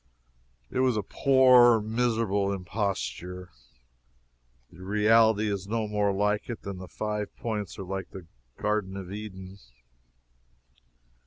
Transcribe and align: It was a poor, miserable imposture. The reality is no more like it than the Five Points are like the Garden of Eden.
It 0.71 0.79
was 0.79 0.97
a 0.97 1.03
poor, 1.03 1.79
miserable 1.79 2.51
imposture. 2.51 3.51
The 4.71 4.81
reality 4.81 5.47
is 5.47 5.67
no 5.67 5.87
more 5.87 6.11
like 6.11 6.49
it 6.49 6.63
than 6.63 6.79
the 6.79 6.87
Five 6.87 7.35
Points 7.35 7.77
are 7.77 7.83
like 7.83 8.09
the 8.09 8.25
Garden 8.57 8.97
of 8.97 9.11
Eden. 9.11 9.59